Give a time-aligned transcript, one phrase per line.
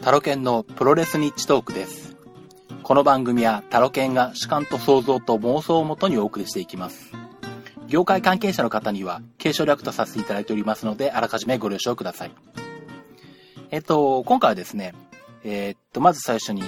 [0.00, 2.16] タロケンのプロレスニッチトークです。
[2.82, 7.12] この番組はタロケンが主観と想像と妄想をもとにお送りしていきます。
[7.88, 12.32] 業界関係者の方には継承略とさせていただいておりますので、あらかじめご了承ください。
[13.70, 14.94] えっと、今回はですね、
[15.42, 16.62] えーっと、まず最初に、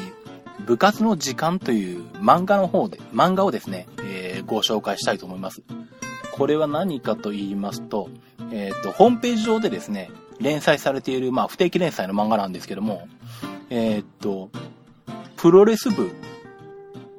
[0.66, 5.62] 部活の時間という漫画の方で、漫画をですね、えーご紹介したいと思います。
[6.32, 8.08] これは何かと言いますと、
[8.50, 10.10] えーっと、ホームページ上でですね、
[10.41, 13.06] 連載されている、まあ、不定期連載の漫画なんですけども、
[13.70, 14.51] えーっと、
[15.37, 16.11] プロレス部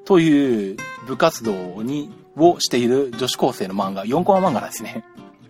[0.06, 5.04] という部活動に、をしている女子高生の漫画、4コマ漫画なんですね。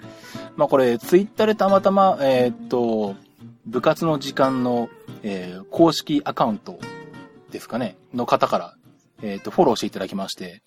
[0.56, 3.16] まあこれ、ツイッターでたまたま、えーっと、
[3.66, 4.90] 部活の時間の、
[5.24, 6.80] えー公式アカウント
[7.52, 8.76] ですかね、の方から、
[9.22, 10.62] えーっと、フォローしていただきまして、で、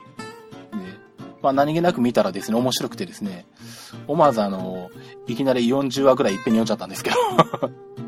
[1.42, 3.46] まあ何気なく見たらですね、面白くてですね、
[4.06, 4.90] 思わずあの、
[5.26, 7.16] いきなり40話ぐらいいっぺんに読んじゃったんですけど。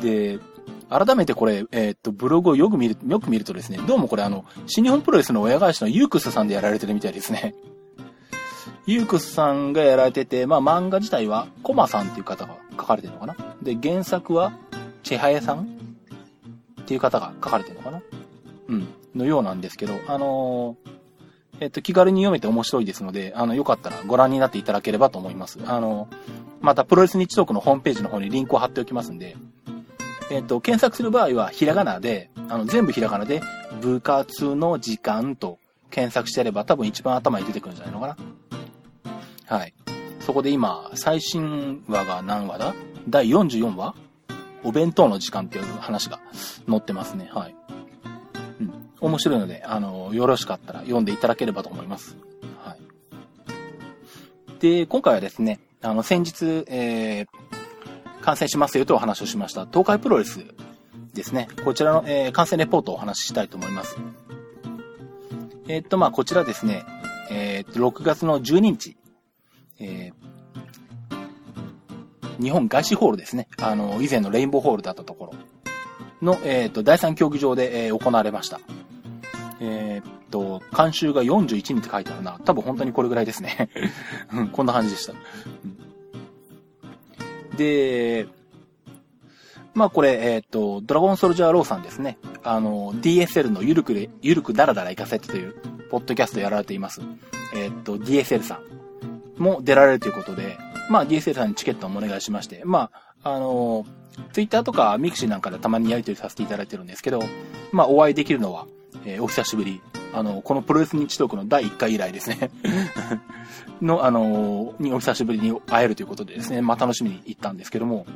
[0.00, 0.38] で、
[0.88, 7.54] 改めてこれ、えーっと、ブログをよく見る、よく見るとですね、どうもこれあの、新日本プロレスの親会社のユークスさんでやられてるみたいですね。
[8.86, 14.52] ユークスさんがやられてて、まあ漫画自体はコマさんっていう方が書かれてるのかなで、原作は
[15.02, 15.60] 千早さん
[16.82, 18.02] っていう方が書かれてるのかな
[18.68, 18.86] うん。
[19.14, 20.94] のようなんですけど、あのー
[21.60, 25.60] えっと、気軽に読めて面白いですので、あの、よかったらご覧になっていただければと思います。
[25.66, 26.08] あの、
[26.60, 29.36] また、プロレス日トークのホームページの方にリンクを貼っておきますんで、
[30.30, 33.42] えっと、検索する場合は、ひらがなで、あの、全部ひらがなで、
[33.80, 35.58] 部活の時間と
[35.90, 38.16] 検索してやれば、多分一番頭に出てくるんじゃないのか
[39.48, 39.58] な。
[39.58, 39.74] はい。
[40.20, 42.74] そこで今、最新話が何話だ？
[43.08, 43.94] 第44話？
[44.62, 46.18] お弁当の時間っていう話が
[46.66, 47.28] 載ってますね。
[47.30, 47.54] はい。
[48.60, 48.90] うん。
[49.00, 52.16] 面白いので、あの、よろしかったら読んでいただければと思います。
[52.64, 54.60] はい。
[54.60, 57.53] で、今回はですね、あの、先日、えー、
[58.24, 60.42] 観戦しますよというお話をしました、東海プロレス
[61.12, 61.46] ですね。
[61.62, 63.98] こちらの、えー観戦レポートをお話ししたいと思います。
[65.68, 66.86] えーっと、まあ、こちらですね、
[67.30, 68.96] えーっと、6月の12日、
[69.78, 70.24] えー
[72.40, 73.46] 日本外資ホールですね。
[73.62, 75.34] あの、以前のレインボーホールだったところ
[76.20, 78.58] の、えーっと、第3競技場で、えー行われました。
[79.60, 82.40] えーっと、監修が41人って書いてあるな。
[82.44, 83.68] 多分本当にこれぐらいですね。
[84.32, 85.12] うんこんな感じでした。
[85.12, 85.16] う
[85.68, 85.73] ん
[87.56, 88.26] で、
[89.74, 92.18] まあこれ、えーっと、ドラゴンソルジャーローさんですね。
[92.44, 95.54] あの、DSL のゆるくで、ゆるくだらだら行かせてという、
[95.90, 97.00] ポッドキャストやられています。
[97.54, 98.60] えーっと、DSL さ
[99.38, 100.56] んも出られるということで、
[100.88, 102.90] まあ DSL さんにチケットもお願いしまして、ま
[103.22, 103.84] あ、あの、
[104.32, 107.22] Twitter とかミクシーなんかでたまにやり取りさせていただいてるんですけど、
[107.72, 108.66] まあお会いできるのは、
[109.04, 109.80] えーお久しぶり。
[110.12, 112.50] あの、このプロレスニッチトークの第1回以来ですね。
[113.82, 118.06] の、あの、にお久しぶりに会えるということでですね、まあ楽しみに行ったんですけども、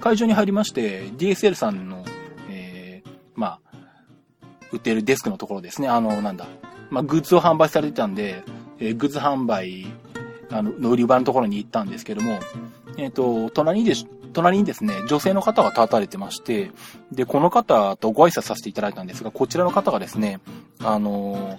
[0.00, 2.04] 会場に入りまして、DSL さんの、
[2.50, 3.60] えーまあ、
[4.72, 6.46] 売っているデスクのところですね、あの、なんだ、
[6.90, 8.42] まあ、グッズを販売されてたんで、
[8.78, 9.86] えーグッズ販売、
[10.50, 12.38] あの、の売り場のところに行ったんですけども、
[12.96, 13.94] えっ、と、隣にで、
[14.32, 16.70] 隣にですね、女性の方が立たれてまして、
[17.12, 20.40] で、この方とご挨拶させていただいたんですが、こちらの方がですね、
[20.80, 21.58] あの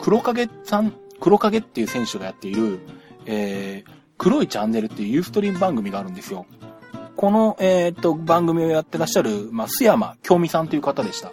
[0.00, 2.80] 黒影さん、黒影っていう選手がやっている、
[3.26, 6.46] えー黒いチャンネルっていうユーストリーム番組があるんですよ。
[7.16, 11.32] この、えーっと、番組をやってらっしゃる、まあ、須山京美さんという方でした。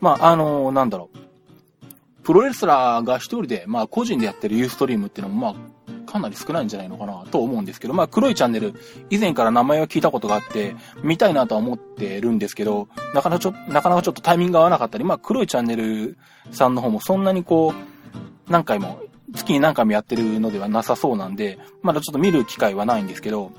[0.00, 2.22] まあ、あのーなんだろう。
[2.22, 5.85] プロレスラーが一人で、まあ、個人でやってるユーストリームっていうのも、まあ、
[6.16, 8.74] かなり少ないんじゃないのかなと思うんですけど、まあ、黒いチャンネル、
[9.10, 16.16] 以前から名前は聞いたことがあって、見たいなとは思ってるんですけど、なかなかちょ、なかなかちょっとタイミングが合わなかったり、まあ、黒いチャンネル
[16.50, 19.00] さんの方もそんなにこう、何回も、
[19.34, 23.52] 月に何回もやってるのではなさそうなんで、まだちょっと見る機会はないんですけど、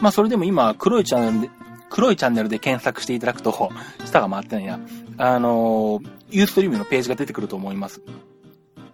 [0.00, 3.70] まあそれでも今、黒いチャンネルで、黒いチャンネルで検索していただくと、
[4.06, 4.80] 下が回ってないな。
[5.18, 8.02] あのー、ユーストリームのページが出てくると思います。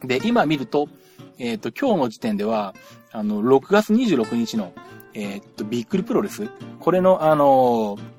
[0.02, 0.88] で、今見ると、
[1.38, 2.74] えっ、と、今日の時点では、
[3.12, 4.72] あの、6月26日の、
[5.14, 6.48] えっ、と、びっくりプロレス
[6.80, 8.18] これの、あのー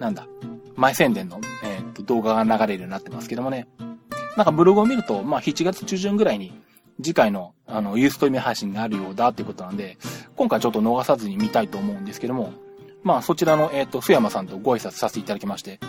[0.00, 0.26] なんだ、
[0.76, 3.66] 前宣伝の、えっ、と、動画が流れるようになってますけどもね。
[4.36, 6.52] なんかブログを見ると、まあ7月中旬ぐらいに、
[7.02, 9.98] 次回の、あの、ユーストリーム配信があるようだっていうことなんで、
[10.36, 12.52] 今回ちょっと逃さずに見たいと思うんですけども、
[13.02, 15.80] まあそちらの、えっ、と、須山さんとご挨拶させていただきまして、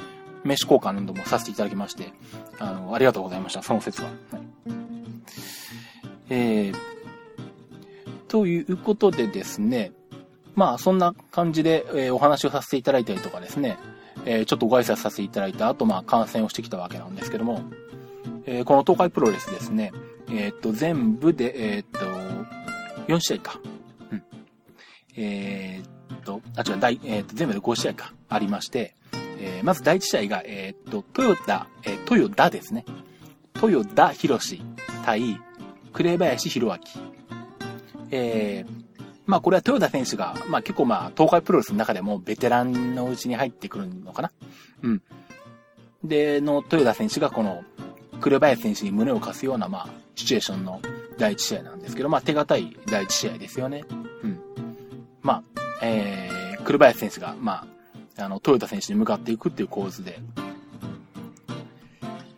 [0.44, 2.12] 飯交換などもさせていただきまして、
[2.57, 4.10] あの、ありがとうございました、その説は。
[4.31, 4.79] はい、
[6.30, 6.76] えー、
[8.28, 9.92] ということでですね、
[10.56, 13.78] まあそんな感じで、えーお話をさせていただいたりとかですね、
[14.26, 17.62] えーちょっとご挨拶させていただいた後、まあ観戦をしてきたわけなんですけども、
[18.46, 19.92] えーこの東海プロレスですね、
[20.30, 22.00] えーっと、全部で、えーっと、
[23.12, 23.60] 4試合か。
[24.12, 24.24] うん。
[25.18, 28.96] えーっ、と、あ、違う、第、え、っと、全部で5試合か、ありまして、
[29.40, 32.86] えー、まず第1試合が、え、っと、トヨタ、え、トヨダですね。
[33.54, 34.62] トヨダヒロシ
[35.06, 35.40] 対、
[36.00, 37.01] 紅林弘明。
[38.12, 44.31] えー、まあこれは豊田選手が、まあ結構まあ東海プロレスの中でもベテランのうちに入ってくるのかな
[44.81, 45.01] うん。
[46.06, 47.66] で、の豊田選手がこの
[48.22, 50.81] 紅林選手に胸を貸すようなまあシチュエーションの
[51.18, 53.84] 第一試合なんですけど、まあ手堅い第一試合ですよね。
[54.24, 54.40] うん。
[55.22, 57.68] まあ、えー、紅林選手がま
[58.18, 60.19] あ、あの、豊田選手に向かっていくっていう構図で、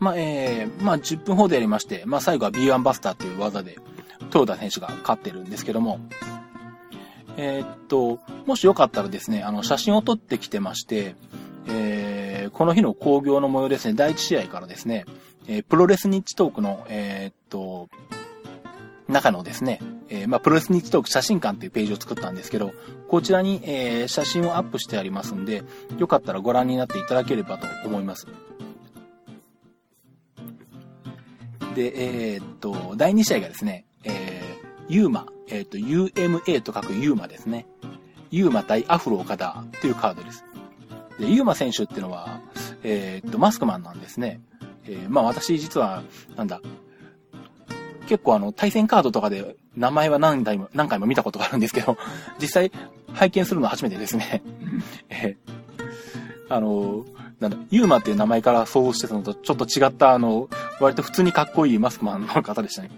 [0.01, 3.77] まあ、えー、まあ、10分ほどやりまして、まあ、最後は B1 バスターという技で、
[4.33, 5.99] 豊田選手が勝ってるんですけども、
[7.37, 11.15] えー、っと、もしよかったらですね、あの、写真を撮ってきてまして、
[11.67, 15.05] えー、この日の興行の模様ですね、第1試合からですね、
[15.47, 17.87] えー、プロレスニッチトークの、えー、っと、
[19.07, 22.71] 中のですね、えー、まあ、プロレスニッチトーク写真館というページを作ったんですけど、
[23.07, 25.61] こちらに、えー、写真をアップしてありますんで、
[25.99, 28.25] よかったらご覧になっていただければと思います。
[31.75, 37.65] で、えー、っと、第2試合がですね、えー、ユーマ、えー、っと、UMA と書くユーマですね。
[38.29, 40.45] ユーマ対アフロ岡田というカードです。
[41.19, 42.41] で、ユーマ選手っていうのは、
[42.83, 44.41] えー、っと、マスクマンなんですね。
[44.85, 46.03] えー、まあ私実は、
[46.35, 46.61] なんだ、
[48.07, 51.97] 結構あの、対戦カードとかで名前は何回も、何回も見たことがあるんですけど、
[52.39, 52.71] 実際
[53.13, 54.41] 拝見するのは初めてですね。
[55.09, 57.05] えー、あの、
[57.41, 60.47] なんだ、ユーマっていう名前から想像してたのとちょっと違った、あの、
[60.79, 62.91] 割と普通にかっこいいマスクマンの方でしたね。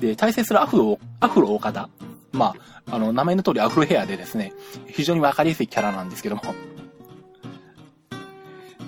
[0.00, 1.88] で、対戦するアフロ、アフロ岡田。
[2.32, 2.54] ま
[2.86, 4.52] あ、あの、名前の通りアフロヘアでですね、
[4.88, 6.42] 非常にわかりやすいキャラなんですけども。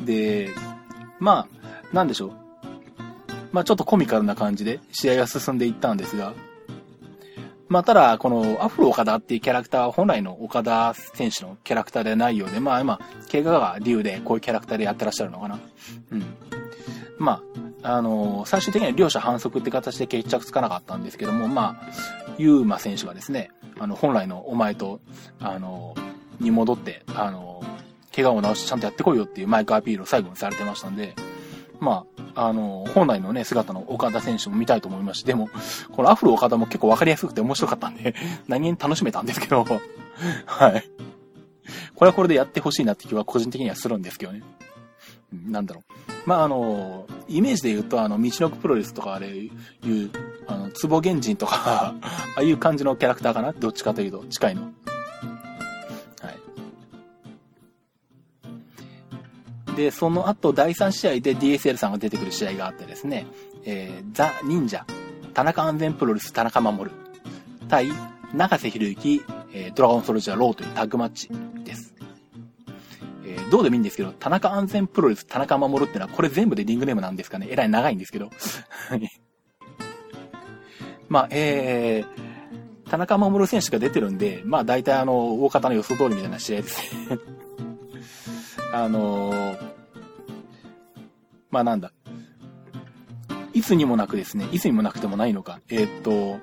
[0.04, 0.50] で、
[1.20, 1.46] ま
[1.92, 2.32] あ、なんでしょう。
[3.52, 6.32] まあ、ちょっとコミカルな感じで試合が進んでいったんですが、
[7.72, 15.58] まあ、ただ、このアフロ岡田っていうキャラクターは本来の岡田選手のキャラクターではないようで、まあ今、怪我が理由でこういうキャラクターでやってらっしゃるのかな。
[16.10, 16.22] うん。
[17.18, 17.40] ま
[17.82, 21.92] あ、あのー、最終的には両者反則って形で決着つかなかったんですけども、まあ、
[22.36, 25.00] ユーマ選手がですね、あの、本来のお前と、
[25.40, 31.14] あのー、に戻って、あのー、怪我を治してちゃんとやってこいよっていうマイクアピールを最後にされてましたんで、
[31.82, 32.04] ま
[32.36, 35.50] あ、あの、本来のね、姿の岡田選手も見たいと思いますし、でも、
[35.90, 38.14] このアフロ岡田も結構わかりやすくて面白かったんで、
[38.46, 39.66] 何気に楽しめたんですけど、
[40.46, 40.88] はい。
[41.96, 44.42] これはこれでやってほしいなって気は個人的にはするんですけどね。
[45.32, 46.12] なんだろう。
[46.24, 50.10] まあ、あの、イメージで言うと、あの、道のくプロレスとかあれいう、
[50.46, 53.52] あの、坪原人とか ああいう感じのキャラクターかな？
[53.52, 54.70] どっちかというと、近いの。
[59.76, 63.26] で、その後、第3試合で DSL さんが出てくる試合があってですね、
[63.64, 64.84] えー、ザ・忍者、
[65.34, 66.90] 田中安全プロレス田中守
[67.68, 67.90] 対
[68.34, 69.22] 中瀬博之、
[69.52, 71.30] えー、ドラゴンソルジャーローというタッグマッチ
[71.64, 71.94] です。
[73.24, 78.30] えー、どうでもいいんですけど、田中安全プロレス田中守ってのはこれ全部でリングネームなんですかねえらい長いんですけど。
[81.08, 87.18] まあ、えー、田中守選手が出てるんで、まあ大体あの、大方の予想通りみたいな試合ですね
[88.72, 89.58] あのー、
[91.50, 91.92] まあなんだ。
[93.52, 95.60] いつにもなくですね、いつにもなくてもないのか。
[95.68, 96.40] えー、っと、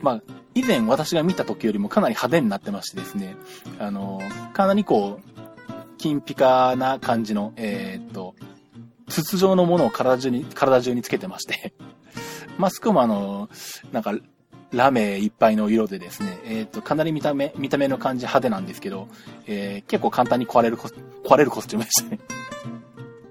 [0.00, 0.22] まあ、
[0.54, 3.34] 以前私が見た時よりもかなり派手になってましてですね、
[3.78, 5.40] あのー、かなりこう、
[5.98, 8.34] 金ピカな感じの、えー、っと、
[9.08, 11.74] 筒状のものを体中に、体中につけてまして、
[12.58, 13.50] マスクもあの、
[13.92, 14.14] なんか、
[14.72, 19.08] ラメいっぱいの色でですね、えっ、ー、と、かなり見た目、見た目の感じ派手なんですけど、
[19.46, 22.18] えー、結構簡単に壊れるコス、壊れるコスチュームでしたね。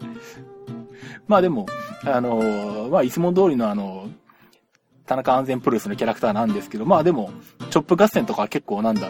[1.27, 1.65] まあでも、
[2.05, 4.10] あのー、まあいつも通りのあの、
[5.05, 7.31] 田中安全プロレスのキャラクターなんですけど、まあでも、
[7.72, 9.10] チョップ合戦とか結構なんだ、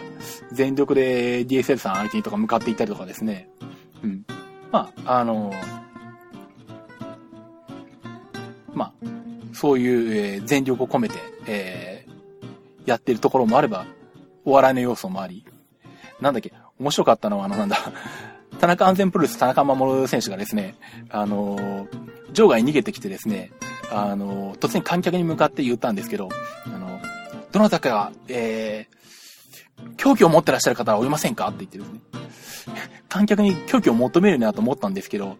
[0.52, 3.50] 全力で DSL さん相手にとか向かっていったりとかですね。
[4.02, 4.24] うん。
[4.70, 5.52] まあ、あの、
[8.72, 8.92] まあ、
[9.52, 11.89] そういう、えー、全力を込めて、えー、
[12.86, 13.86] やってるところもあれば、
[14.44, 15.44] お笑いの要素もあり、
[16.20, 17.76] なんだっけ、面白かったのは、あの、なんだ、
[18.60, 20.74] 田中安全プロレス田中守選手がですね、
[21.08, 21.86] あの、
[22.32, 23.50] 場外に逃げてきてですね、
[23.90, 26.28] あの、突然観客に向かって言ったんですけど、
[26.66, 27.00] あの、
[27.52, 31.48] どなたかが、えー、狂気を持ってらっしゃる方はおりませんか？
[31.48, 32.74] って言ってですね。
[33.08, 35.36] 観客に狂気を求めるなと思ったんですけど、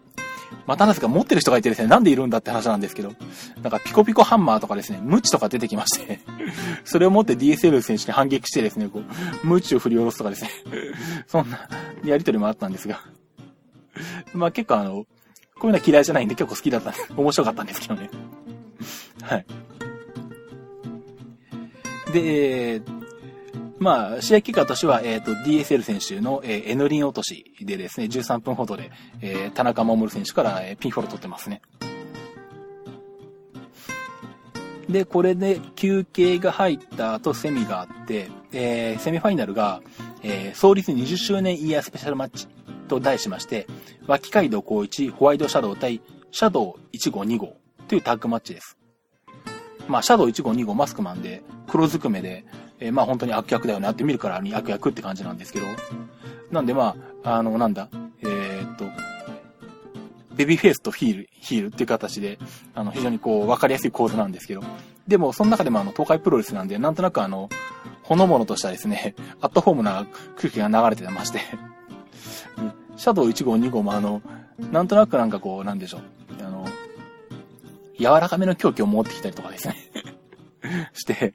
[0.65, 3.13] またなぜか持ってる人がいてですね、なんでいるんだって話なんですけど、
[3.61, 6.19] なんかピコピコハンマーとかですね、ムチとか出てきまして
[6.85, 9.01] それを持って DSL 選手に反撃してですね、こ
[9.43, 10.49] う、ムチを振り下ろすとかですね
[11.27, 11.67] そんな
[12.03, 13.01] やりとりもあったんですが
[14.33, 15.05] まあ結構あの、こ
[15.63, 16.99] ういうのは嫌いじゃないんで結構好きだったんで。
[17.15, 18.09] 面白かったんですけどね
[19.21, 19.45] はい。
[22.13, 23.00] で、えー
[23.81, 31.63] まあ、試合結果としては、えっ、ー、と、DSL 選手の、えー、N リン落としでですね、13分ほどで、えー、田中守選手から、えー、ピンフォロー取ってますね。
[34.87, 39.81] で、これで休憩が入った後、セミがあって、えー、セミファイナルが、
[40.21, 42.47] えー、創立20周年イヤースペシャルマッチ
[42.87, 43.65] と題しまして、
[44.05, 47.57] 脇街道高一ホワイトシャドウ対シャドウ1号2号
[47.87, 48.77] というタッグマッチです。
[49.87, 52.45] まあ、シャドウ1号2号マスクマンで、黒ずくめで、
[52.81, 53.89] えー、まあ本当に悪役だよね。
[53.89, 55.67] って見るからに悪役って感じなんですけど、
[56.51, 57.87] なんでまあ、あの、なんだ、
[58.21, 58.85] えー、っと、
[60.35, 62.39] ベビーフェイスとヒール、ヒールっていう形で、
[62.73, 64.63] あの、非常にこう、わかりやすい構図なんですけど、
[65.07, 67.49] でも、その中でもあの、東海プロレスなんで、なんとなくあの、
[68.01, 71.39] ほのぼのとしたですね、 アットホームな空気が流れてまして。
[72.97, 74.21] シャドウ1号2号もあの、
[74.71, 76.01] なんとなくなんかこう、なんでしょう、
[76.45, 76.67] あの、
[77.97, 79.75] 柔らかめの狂気を持ってきたりとかですね。
[80.93, 81.33] して、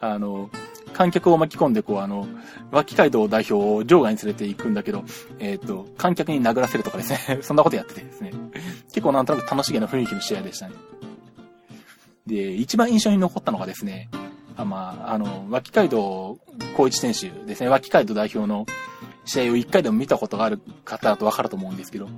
[0.00, 0.50] あの、
[0.92, 2.26] 観客を巻き込んで、こう、あの、
[2.70, 5.04] 脇街道代表を場外に連れて行くんだけど、
[5.38, 8.32] えっ、ー、と、観客に殴らせるとかですね、 そんなことやっててですね、
[8.88, 10.74] 結構なんとなく楽しげな雰囲気の試合でしたね。
[12.26, 14.08] で、一番印象に残ったのがですね、
[14.56, 16.38] あまあ、あの、脇街道
[16.72, 18.66] 光一選手ですね、脇街道代表の
[19.26, 22.08] 試合を一回でも見たことがある方だとわかると思うんですけど、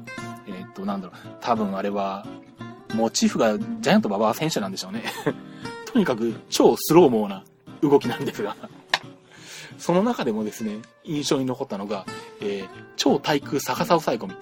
[0.47, 2.27] えっ、ー、と、なんだろう、多分あれは、
[2.95, 5.03] モチーフがジャイアント馬場選手なんでしょうね。
[5.93, 7.45] とにかく超スローモーな
[7.83, 8.57] 動きなんですが
[9.79, 12.05] その中でもですね、印象に残ったのが、
[12.41, 14.35] えー、超対空逆さ抑え込み。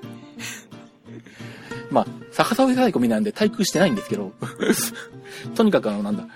[1.91, 4.33] まあ、逆さ抑え込みなんで対空してないんですけど
[5.55, 6.27] とにかくあの、なんだ、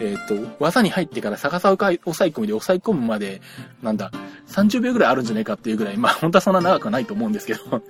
[0.00, 3.40] えっ、と、技に入ってから逆さ抑え込みで抑え込むまで、
[3.82, 4.10] なんだ、
[4.48, 7.82] 30秒ぐらいあるんじゃないかっていうぐらい、まあ本当はそんな長くはないと思うんですけど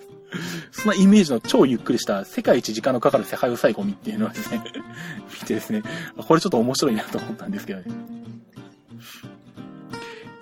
[0.71, 4.63] そのイメージの超ゆっくりした世界一時間のかかる世界抑え込みっていうのはですね
[5.41, 5.83] 見てですね、
[6.17, 7.87] これちょっと面白いなと思ったんですけどね。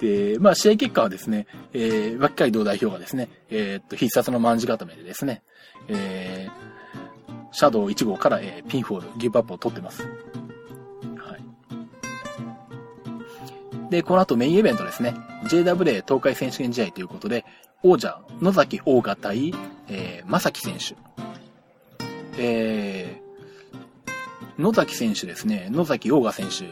[0.02, 5.42] で、まあ試合結果はですね、えー、脇海道代表がですね、えー、っと、必殺の卍固めでですね、
[5.87, 6.52] えー、
[7.52, 10.02] シャドウ1号から、えー、ピンフォール、ギブアップを取ってます。
[10.02, 10.08] は
[13.88, 13.90] い。
[13.90, 17.44] で、この後メインイベントですね、JWA 東海選手権試合ということで、
[17.84, 19.54] 王者、野崎王が対、
[19.92, 20.96] えー、正木選手。
[22.38, 26.66] えー、野崎選手ですね、野崎王が選手。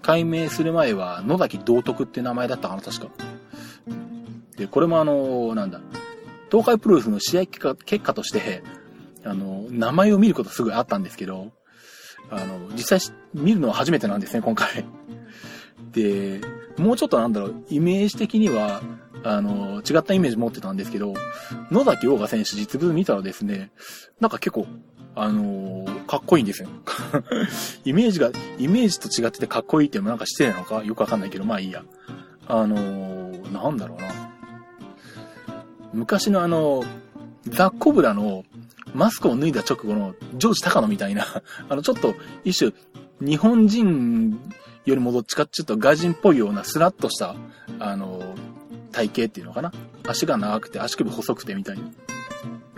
[0.00, 3.08] 改名する前は野崎道徳って名前だったかな、確か。
[4.56, 5.80] で、これもあの、なんだ、
[6.50, 8.62] 東海プロレスの試合結果結果として、
[9.24, 11.52] あの、名前を見ることすごいあったんですけど、
[12.30, 14.84] あの、実際見るのは初めてなんですね、今回。
[15.92, 16.40] で、
[16.78, 18.82] もうちょっとなんだろう、イメージ的には、
[19.24, 21.14] あの、違ったイメージ持ってたんですけど、
[21.70, 23.72] 野崎洋賀選手実物見たらですね、
[24.20, 24.66] なんか結構、
[25.16, 26.68] あのー、かっこいいんですよ。
[27.84, 31.84] イメージが、イメージと違っててかっこいいってもなんか失礼なのかよくわかんないけど、まあいいや。
[32.46, 34.08] あのー、なんだろうな。
[35.94, 36.84] 昔のあの、
[37.46, 38.44] ザ・コブラの
[38.94, 41.24] マスクを脱いだ直後のジョージ・タカノみたいな、
[41.68, 42.14] あの、ちょっと
[42.44, 42.72] 一種、
[43.20, 44.38] 日本人
[44.84, 47.36] よりもどっちかっていうと外人っぽいようなスラッとした、
[47.78, 48.34] あの、
[48.94, 49.72] 体型っていうのかな？
[50.06, 51.82] 足が長くて足首細くてみたいな。
[51.82, 51.86] う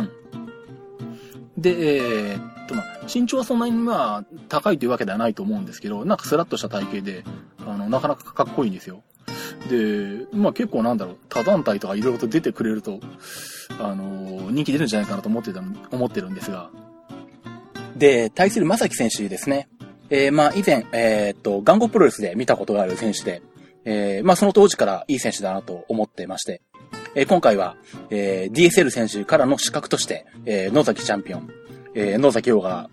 [0.02, 1.60] ん。
[1.60, 7.24] で、えー、っと、まあ、身長はそんなにまあ、高いというわけではないと思うんですけど、なんかスラッとした体型で、
[7.66, 9.02] あの、なかなかかっこいいんですよ。
[9.68, 13.00] で、まあ結構なんだろう、他団体とか色々と出てくれると、
[13.78, 16.70] あの、人気出るんじゃないかなと思ってた、思ってるんですが。
[17.96, 19.68] で、対する正木選手ですね。
[20.08, 23.42] えー、まあ以前、えー、っと、ガンゴプロレスで見たことがある選手で、
[23.86, 26.60] えー、まあその当時からいい選手だなと思ってまして、
[27.14, 27.76] えー、今回は、
[28.10, 31.48] えー、DSL 選手からの資格として、えー、野崎チャンピオン、
[31.94, 32.90] えー、野崎洋が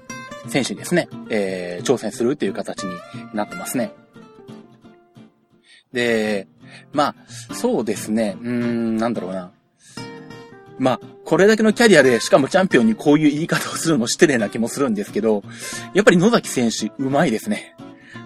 [0.47, 2.91] 選手にですね、えー、挑戦するっていう形に
[3.33, 3.91] なってますね。
[5.91, 6.47] で、
[6.91, 7.15] まあ、
[7.53, 9.51] そうですね、うーん、なんだろうな。
[10.79, 15.43] まあ、これだけのキャリアで、しかもチャンピオンにこういう言い方をするの失礼な気もするんですけど、
[15.93, 17.75] やっぱり野崎選手、うまいですね。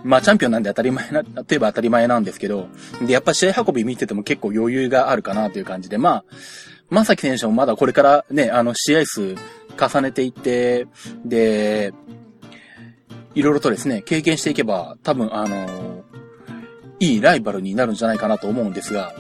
[0.04, 1.28] まあ、チャンピオンなんで当たり前な、例
[1.58, 2.68] えば当たり前なんですけど、
[3.02, 6.24] で、やっぱ試合運び見てても結構余裕があるかなという感じで、まあ、
[6.90, 9.36] まさき選手もまだこれからね、あの、試合数
[9.78, 10.88] 重ねていって、
[11.26, 11.94] で、
[13.36, 16.04] いろいろとですね、経験していけば、多分、あの、
[17.00, 19.14] いいライバルになるんじゃないかなと思うんですが、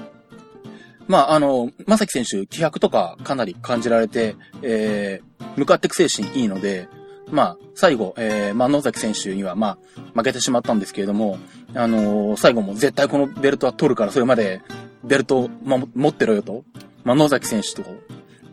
[1.07, 6.89] まあ、あの、まさき選手、気迫とかかなり感じられて、えー、向かっていく精神いいので、
[7.29, 11.37] まあ、最後、えー、まあ、野崎選手には、まあ、負けてしまったんですけれども、
[11.73, 14.61] あのー、最後も絶対このベルトは取るから、それまで
[15.03, 16.63] ベルトを、ま、持ってろよと、
[17.03, 17.83] まあ、野崎選手と、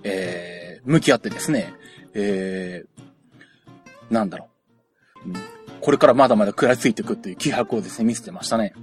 [0.03, 1.75] えー、向き合ってですね、
[2.15, 4.49] えー、なんだろ
[5.27, 5.55] う。
[5.81, 8.75] これからまだまだ食らいついていくっていう気迫をですね、見せてましたね。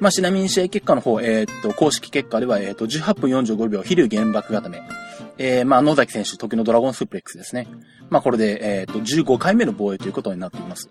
[0.00, 4.80] まあ、ちなみに試合結果の方、えー、っと、公式結果では、えー、っと、18分45秒、飛竜原爆固め。
[5.38, 7.68] えー、まあ、野崎選手、時のドラゴンスープレックスですね。
[8.10, 10.90] まあ、これで、えー、っと、15回目の防衛ということになっています。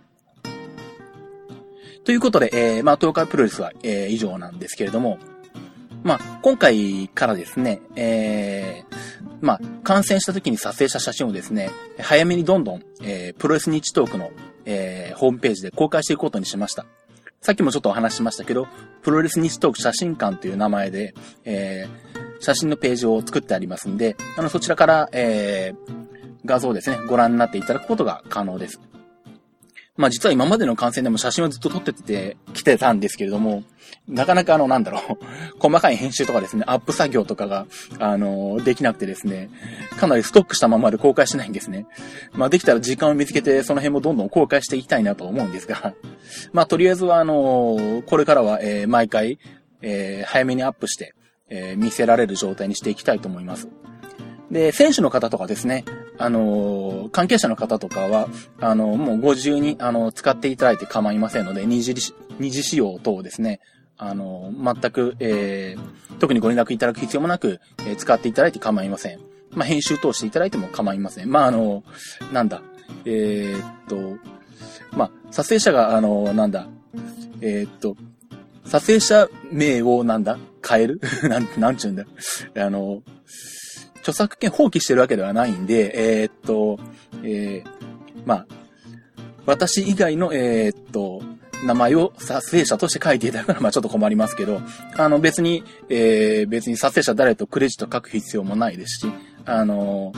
[2.03, 5.19] ということで、えー、まあ、東海プロレスは、えー、以上なんですけれども、
[6.03, 8.97] まあ、今回からですね、えー、
[9.41, 14.31] まあ、感染した時に撮影した写真をですね、早めにどんどん、えー、プロレス日トークの、
[14.63, 16.85] えー、ホームページで公開していくことにしました。
[17.41, 18.67] さっきもちょっとお話ししましたけど、
[19.01, 21.13] プロレス日トーク写真館という名前で、
[21.43, 26.07] えー、写真のページを作ってありますんで、あの、そちらから、えー、
[26.45, 28.79] 画像ですね、ご覧になっていただくことが可能です。
[29.97, 33.63] まあ実は今までの感染でも写真をずっと撮ってて、来てたんですけれども、
[34.07, 35.17] なかなかあの、なんだろう、
[35.59, 37.65] 細かい編集とかですね、アップ作業とかが、
[37.99, 39.49] あの、できなくてですね、
[39.99, 41.87] かなりストックしたままで公開しないんですね。
[42.33, 45.95] まあできたら時間を見つけて、その辺もどんどん公開していきたいなと思うんですが、
[46.53, 49.39] まあとりあえずはあの、これからは、え、毎回、
[49.81, 51.15] えー、早めにアップして、
[51.49, 53.67] えー、見せられる状態にしていきたいと思います。
[54.51, 55.83] で、選手の方とかですね、
[56.17, 63.59] あの、関係者の方とかは、あの、もうご自由に、あの、使っていただいて構いませんので、二次、二次使用等ですね、
[63.97, 69.19] あの、全く、えー、特にご連絡いただく必要もなく、え、使っていただいて構いません。
[69.51, 71.31] まあ、編集等していただいても構いません。
[71.31, 71.83] まあ、あの、
[72.31, 72.61] なんだ、
[73.05, 74.17] え、っと、
[74.95, 76.67] まあ、撮影者が、あの、なんだ、
[77.41, 77.97] え、っと、
[78.69, 80.37] 撮影者名をなんだ？
[80.67, 81.01] 変える？
[81.29, 82.03] なん、なんちゅうんだ？
[82.03, 82.07] よ
[82.65, 83.01] あの、
[83.99, 86.79] 著作権放棄してるわけではないんで、えー、っと、
[87.23, 87.69] えー、
[88.25, 88.47] まあ、
[89.45, 91.21] 私以外の、えー、っと、
[91.63, 94.61] 名前を撮影者として書いていただくのは、まあちょっと困りますけど、
[94.95, 99.11] あの別に、えー、別に撮影者誰とクレジット書く必要もないですし、
[99.45, 100.13] あの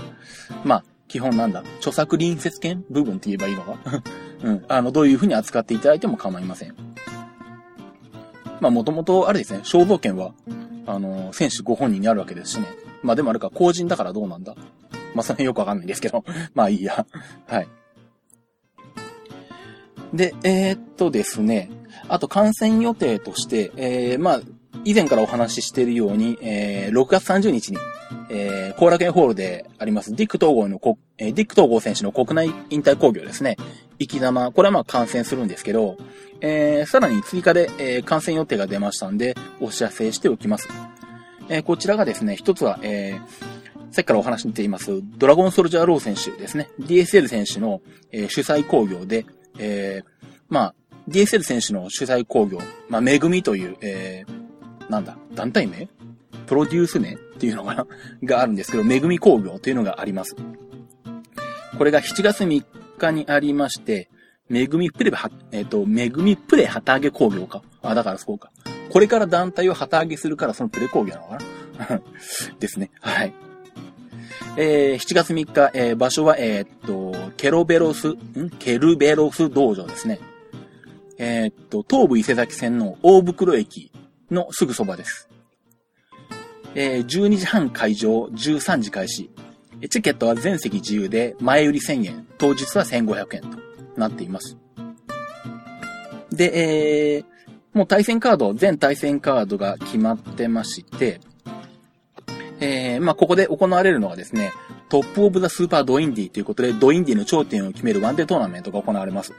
[0.65, 3.77] まあ、基本なんだ、著作隣接権部分って言えばいいのか？
[4.43, 4.65] うん。
[4.67, 6.75] あの、どういう風に扱っていただいても構いません。
[8.59, 10.33] まあ、もともと、あれですね、肖像権は、
[10.85, 12.67] あの、選手ご本人にあるわけですしね。
[13.03, 14.55] まあでもあるか、公人だからどうなんだ？
[15.15, 16.23] まあその辺よくわかんないんですけど。
[16.53, 17.05] まあいいや。
[17.47, 17.67] はい。
[20.13, 21.69] で、えー、っとですね。
[22.07, 24.41] あと感染予定として、えー、まあ、
[24.83, 27.77] 以前からお話ししているように、えー、6月30日に、
[28.29, 33.57] えー、後楽園ホールであります、ディック統合のこ、えー、ディック統合選手の国内引退工業ですね。
[33.99, 35.97] 生き玉、これはまあ感染するんですけど、
[36.41, 40.69] えー、さらに追加で、えー、感染予定が出ましたんで、お知らせしておきます。
[41.49, 43.19] えー、こちらがですね、一つは、えー、
[43.91, 46.69] さっきからお話に出ています、ドラゴンソルジャーロー選手ですね。
[46.79, 49.25] DSL 選手の、えー、主催工業で、
[49.57, 50.75] えー、まあ、
[51.09, 55.87] DSL 選手の主催工業、まあ、めぐみという、えー、なんだ、団体名？
[56.45, 57.13] プロデュース名？
[57.13, 57.87] っていうのかな？
[58.23, 60.35] があるんですけど、めぐみ工業というのがあります。
[61.77, 62.63] これが7月3
[62.97, 64.09] 日にありまして、
[64.49, 67.61] めぐみプレは、えっ、ー、と、めぐみプレ旗揚げ工業か。
[67.83, 68.51] あ、だからそうか。
[68.89, 71.37] これから団体を旗揚げするからそのプレ工業なのか
[71.95, 72.01] な
[72.59, 72.89] ですね。
[72.99, 73.33] はい。
[74.57, 78.17] えー、7月3日、えー、場所は、えー、っと、ケロベロス、ん？
[78.57, 80.19] ケルベロス道場ですね。
[81.19, 83.91] えー、っと、東武伊勢崎線の大袋駅
[84.31, 85.29] のすぐそばです。
[86.73, 89.29] えー、12時半会場、13時開始。
[89.89, 94.57] チケットは全席自由で、前売り1000円、当日は1500円となっています。
[96.31, 97.25] で、えー、
[97.73, 101.19] もう対戦カード、全対戦カードが決まってまして、
[102.59, 104.51] えー、まあ、ここで行われるのはですね、
[104.89, 109.33] Top of the Super ドインディということで、ドインディの頂点を決めるワンデートーナメントが行われます。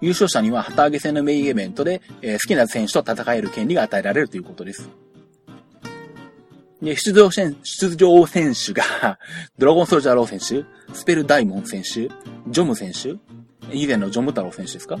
[0.00, 4.90] 優勝者には旗揚げ戦のメインイベントで、えー、好きな選手と戦える権利が与えられるということです。
[6.82, 9.18] で、出場選出場選手が
[9.58, 13.16] ドラゴンソルジャーロー選手、スペルダイモン選手、ジョム選手、
[13.72, 14.98] 以前のジョム太郎選手ですか？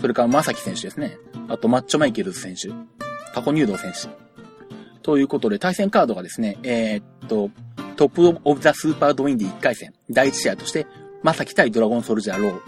[0.00, 1.18] それからまさき選手ですね。
[1.48, 2.70] あとマッチョマイケルズ選手、
[3.34, 4.08] タコ入道選手。
[5.02, 7.50] ということで、対戦カードがですね、えー、っと、
[7.96, 10.86] Top of the Super ドインディ1回戦、第1試合として、
[11.22, 12.60] まさき対ドラゴンソルジャー LAW。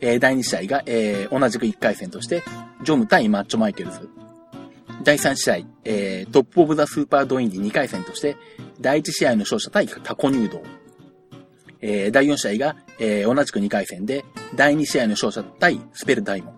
[0.00, 2.42] えー、第2試合が、えー、同じく1回戦として、
[2.82, 4.10] ジョム対マッチョマイケルズ。
[5.02, 8.36] 第3試合、えー、 Top of the Super ドインディ2回戦として、
[8.80, 10.62] 第1試合の勝者対タコ入道。
[11.86, 16.56] えー、第4試合が、えー、同じく2回戦で、第2試合の勝者対スペルダイモン。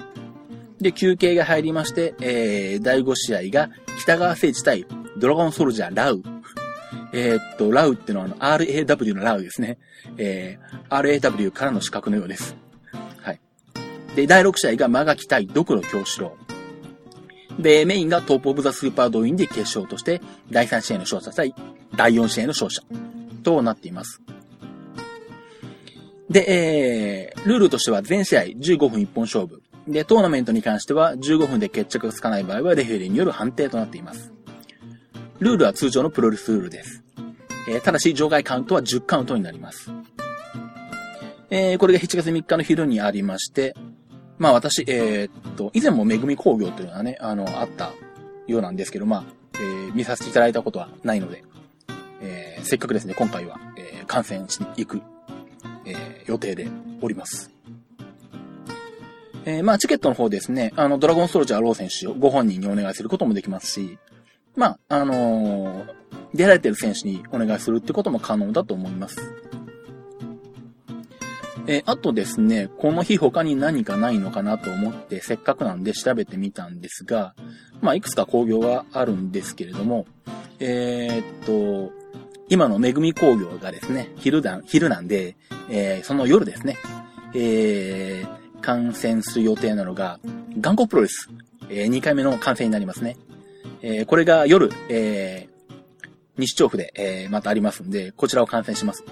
[0.78, 4.86] で、休憩が入りまして、えー、第5試合が北川聖地対
[5.18, 6.22] ドラゴンソルジャー LAW。
[7.12, 9.78] えー、っと、ラウってのはあの RAW のラウですね。
[10.16, 12.54] えー、RAW からの資格のようです。
[13.20, 13.40] はい。
[14.14, 16.36] で、第6試合がマガキ対ドクロ京志郎。
[17.58, 20.20] で、メインが Top of the Super ドインディ決勝として、
[20.52, 21.52] 第3試合の勝者対
[21.96, 22.82] 第4試合の勝者
[23.42, 24.22] となっています。
[26.30, 29.62] で、えー、ルールとしては全試合15分一本勝負。
[29.86, 34.32] で、トーナメントに関しては15分で決着がつかない場合はレフェリーによる判定となっています。
[35.38, 37.04] ルールは通常のプロレスルールです。
[37.68, 39.92] えー、ただし、場外カウントは10カウントになります。
[41.50, 43.74] えー、これが7月3日の昼にありまして、
[44.38, 47.92] まあ私、えー、っと、以前もめぐみ工業というのはね、あの、あった
[48.46, 51.44] ようなんですけど、まあ、えー、見させていただいたことはないので、
[52.20, 55.02] えー、せっかくですね、今回は、えー、観戦しに行く、
[56.26, 56.68] 予定で
[57.00, 57.50] おります。
[59.44, 63.98] えー、まあ、チケットの方ですね、あの、ドラゴンソルジャーロー選手をご本人にお願いすることもできますし、
[64.56, 65.94] まあ、あのー、
[66.34, 69.34] 出られてる選手にお願いするってことも可能だと思います。
[71.68, 77.34] えー、あとですね、この日他に何かないのかなと思って、せっかくなんで調べてみたんですが、
[77.80, 80.06] まあ、いくつか工業はあるんですけれども、
[80.58, 81.92] えー、っと、
[82.48, 85.36] 今のめぐみ工業がですね、昼だ、昼なんで、
[85.68, 86.76] えー、その夜ですね、
[87.34, 90.20] えー、観戦する予定なのが、
[90.60, 91.28] 頑固プロレス、
[91.68, 93.16] えー、2回目の観戦になりますね。
[93.82, 95.76] えー、これが夜、えー、
[96.38, 99.04] 西調布で、えー、またありますんで、こちらを観戦します。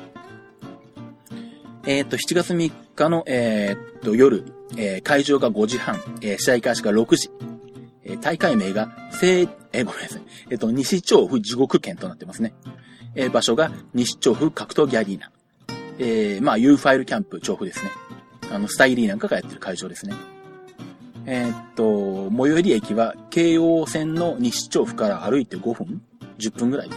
[1.87, 4.44] えっ、ー、と、7月3日の、えーっ、と、夜、
[4.77, 7.31] えー、会場が5時半、えー、試合開始が6時、
[8.05, 9.42] えー、大会名が、聖、
[9.73, 10.23] えー、ごめんなさい。
[10.51, 12.55] えっ、と、西調布地獄県となってますね。
[13.14, 15.31] えー、場所が西調布格闘技アリーナ。
[15.98, 17.90] えー、まあ、U ファイルキャンプ調布ですね。
[18.53, 20.14] あの、スタイリーなんかがやってる会場ですね。
[21.27, 26.03] えー、っと、最寄り駅は、京王線の西調布から歩いて5分
[26.38, 26.90] ?10 分ぐらい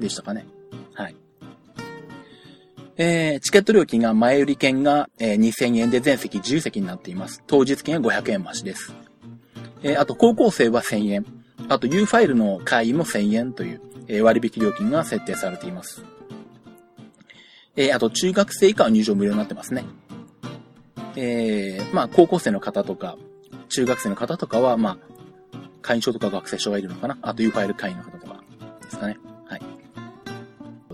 [0.00, 0.46] でしたかね。
[0.94, 1.16] はい。
[2.96, 7.42] えー、チケット料金が前売り券が、えー、2000円で全席10席になっています。
[7.46, 8.92] 当日券は500円増しです。
[9.82, 11.26] えー、あと高校生は1000円。
[11.68, 16.04] あと U ファイルの会員も1000円という、え、割引料金が設定されています。
[17.76, 19.84] え、あと中学生以下は入場無料になってますね。
[21.16, 23.16] えー、まあ高校生の方とか、
[23.68, 25.12] 中学生の方とかは、まあ、
[25.80, 28.42] 会員証とか学生証がいるのかなあと U ファイル会員の方とか
[28.82, 29.18] ですかね。
[29.46, 29.62] はい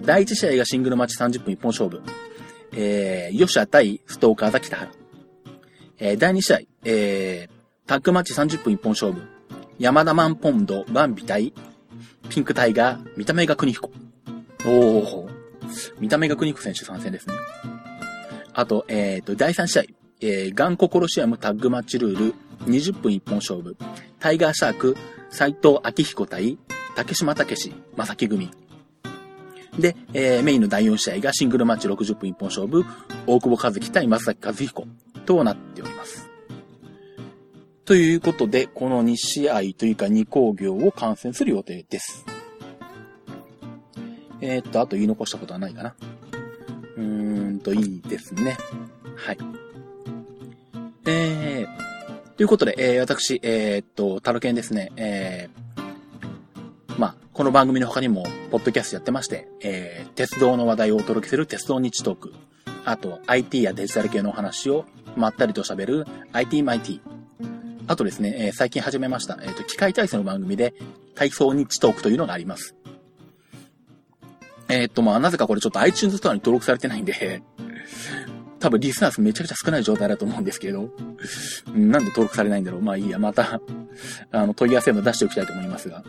[0.01, 2.01] 第1試合がシングルマッチ30分一本勝負。
[2.73, 4.91] えー、ヨシャ対ストーカーザ北原。
[5.99, 9.21] えー、第2試合、えー、タッグマッチ30分一本勝負。
[9.79, 11.53] 山田マンポンド、バンビ対、
[12.29, 13.93] ピンクタイガー、見た目が国彦。
[14.67, 15.29] おー、
[16.01, 17.35] 見た目が国彦選手参戦ですね。
[18.55, 19.83] あと、えっ、ー、と、第3試合、
[20.21, 23.77] えー、ガンココロシアムタッグマッチルール、20分一本勝負。
[24.19, 24.97] タイガーシャーク、
[25.31, 26.59] 斎藤明彦対、
[26.97, 28.51] 竹島武史、正木組。
[29.79, 32.85] で、えー、メインの第4試合がシングルマッチ60分一本勝負、
[33.29, 34.87] 大久保和樹対松崎和彦
[35.25, 36.28] となっております。
[37.89, 42.27] ということで、この2試合というか2工業を観戦する予定です。
[44.43, 45.95] えー、っと、あと言い残したことはないかな。
[46.99, 48.59] うーんと、いいですね。
[49.17, 49.39] はい。
[51.07, 62.35] えー、ということで、えー、私、えー、っと、タロケンですね、えー、まあ、この番組の他にも、ポッドキャストやってまして、えー、鉄道の話題をお届けする鉄道日トーク。
[62.85, 64.85] あと、IT やデジタル系のお話を
[65.17, 67.08] まったりと喋る IT マイティ。
[67.89, 70.75] あとですね、えー、最近始めました、えっ、ー、と、機械体操の番組で、
[71.15, 72.77] 体操日トークというのがあります。
[74.69, 77.41] えっ、と、まあ、なぜかこれちょっと iTunes ストアに登録されてないんで
[78.61, 80.91] 多分リスナー数めちゃくちゃ少ない状態だと思うんですけど、
[81.75, 82.83] なんで登録されないんだろう。
[82.83, 83.59] まあいいや、また
[84.33, 86.05] あの、問い合わせも出しておきたいと思いますが。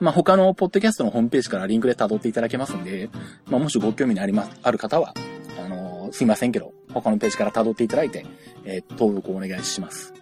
[0.00, 3.08] まあ、他のポッドキャストのホームページからリンクで辿っていただけますんで、
[3.46, 5.14] まあ、もしご興味のあります、ある方は、
[5.58, 8.26] あの、すいませんけど、他のページから辿っていただいて、
[8.64, 10.12] えー、登録をお願いします。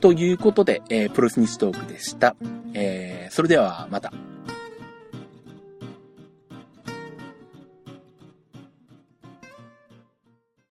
[0.00, 2.36] ということで、えー、プロスニストークでした。
[2.74, 4.12] えー、それではまた。